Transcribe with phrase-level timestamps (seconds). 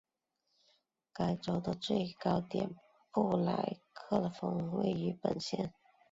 [1.13, 2.75] 该州的最高点
[3.11, 5.75] 布莱克峰位于本县。